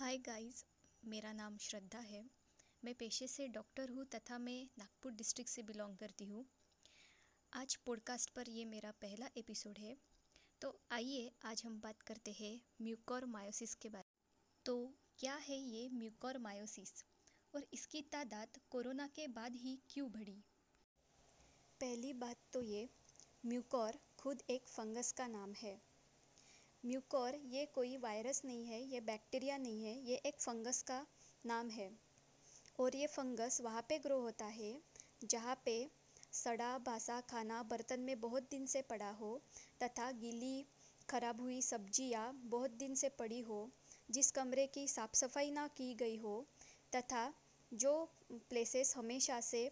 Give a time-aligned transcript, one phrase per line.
[0.00, 0.64] Hi guys
[1.04, 2.30] मेरा नाम श्रद्धा है।
[2.84, 6.46] मैं पेशे से डॉक्टर हूँ तथा मैं नागपुर डिस्ट्रिक्ट से बिलोंग करती हूँ।
[7.52, 9.96] आज पॉडकास्ट पर ये मेरा पहला एपिसोड है।
[10.60, 14.20] तो आइए आज हम बात करते हैं म्यूकोर मायोसिस के बारे में।
[14.66, 17.04] तो क्या है ये म्यूकोर मायोसिस
[17.54, 20.44] और इसकी तादाद कोरोना के बाद ही क्यों बढ़ी?
[21.80, 22.88] पहली बात तो ये
[23.46, 25.87] म्यूकोर खुद एक फंगस का नाम है।
[26.84, 31.06] म्यूकोर, ये कोई वायरस नहीं है, ये बैक्टीरिया नहीं है, ये एक फंगस का
[31.44, 31.90] नाम है।
[32.78, 34.72] और ये फंगस वहाँ पे ग्रो होता है,
[35.24, 35.74] जहाँ पे
[36.32, 39.30] सड़ा बासा खाना बर्तन में बहुत दिन से पड़ा हो
[39.82, 40.64] तथा गीली,
[41.08, 43.68] खराब हुई सब्ज़ियाँ बहुत दिन से पड़ी हो,
[44.10, 46.34] जिस कमरे की साफ़ सफ़ाई ना की गई हो
[46.92, 47.32] तथा
[47.72, 47.92] जो
[48.50, 49.70] प्लेसेस हमेशा से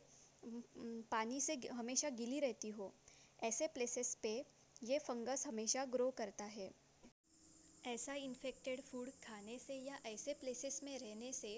[1.10, 2.93] पानी से हमेशा गीली रहती हो,
[3.41, 4.34] ऐसे प्लेसेस पे
[4.82, 6.70] ये फंगस हमेशा ग्रो करता है।
[7.86, 11.52] ऐसा इन्फेक्टेड फ़ूड खाने से या ऐसे प्लेसेस में रहने से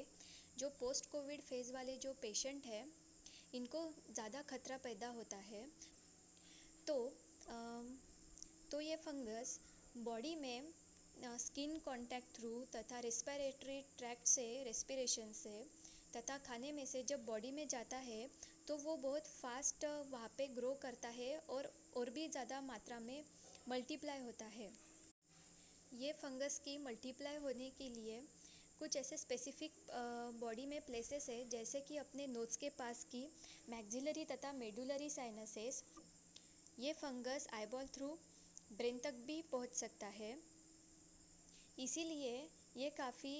[0.57, 2.85] जो पोस्ट कोविड फ़ेज़ वाले जो पेशेंट हैं,
[3.55, 5.65] इनको ज़्यादा खतरा पैदा होता है।
[6.87, 6.97] तो
[8.71, 9.59] तो ये फंगस
[10.05, 10.73] बॉडी में
[11.39, 15.57] स्किन कांटेक्ट थ्रू तथा रेस्पिरेटरी ट्रैक्ट से रेस्पिरेशन से
[16.17, 18.29] तथा खाने में से जब बॉडी में जाता है
[18.69, 23.23] तो वो बहुत फास्ट वहाँ पे ग्रो करता है और और भी ज़्यादा मात्रा में
[23.67, 24.71] मल्टीप्लाई होता है।
[25.99, 28.21] ये फंगस की मल्टीप्लाई होने के लिए
[28.81, 29.73] कुछ ऐसे स्पेसिफिक
[30.41, 33.23] बॉडी में प्लेसेस है, जैसे कि अपने नोट्स के पास की
[33.71, 35.83] मैक्सिलरी तथा मेडुलरी साइनसेस
[36.79, 38.09] ये फंगस आईबॉल थ्रू
[38.73, 40.33] ब्रेन तक भी पहुँच सकता है।
[41.79, 42.37] इसीलिए
[42.77, 43.37] ये काफ़ी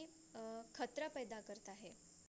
[0.77, 1.93] खतरा पैदा करता है।